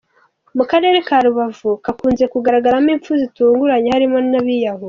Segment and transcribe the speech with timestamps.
[0.57, 4.79] Mu Karere ka Rubavu kakunze kugaragaramo impfu zitunguranye harimo n’abiyahura.